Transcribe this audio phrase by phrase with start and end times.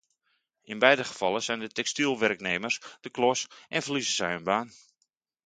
[0.61, 4.71] In beide gevallen zijn de textielwerknemers de klos en verliezen zij hun baan.